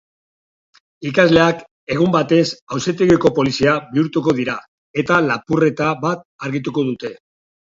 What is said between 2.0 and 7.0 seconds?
batez auzitegiko polizia bihurtuko dira eta lapurreta bat argituko